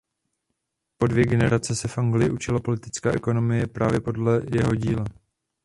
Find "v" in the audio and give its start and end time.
1.87-1.97